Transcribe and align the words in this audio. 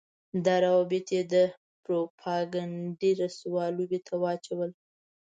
دا 0.45 0.55
روابط 0.65 1.07
يې 1.15 1.21
د 1.33 1.35
پروپاګنډۍ 1.83 3.11
رسوا 3.21 3.65
لوبې 3.77 3.99
ته 4.07 4.13
واچول. 4.21 4.71